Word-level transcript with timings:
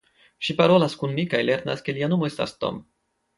Ŝi 0.45 0.53
parolas 0.61 0.95
kun 1.01 1.13
li 1.19 1.25
kaj 1.33 1.41
lernas 1.51 1.85
ke 1.89 1.97
lia 1.99 2.09
nomo 2.15 2.31
estas 2.31 2.57
Tom. 2.65 2.81